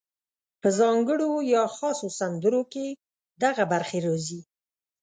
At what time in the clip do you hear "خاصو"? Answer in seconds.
1.75-2.07